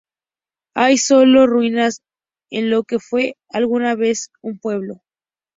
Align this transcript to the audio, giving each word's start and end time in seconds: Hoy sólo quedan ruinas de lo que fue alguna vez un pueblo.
Hoy 0.75 0.97
sólo 0.97 1.41
quedan 1.41 1.49
ruinas 1.51 2.01
de 2.49 2.63
lo 2.63 2.85
que 2.85 2.97
fue 2.97 3.37
alguna 3.49 3.93
vez 3.93 4.31
un 4.41 4.57
pueblo. 4.57 5.03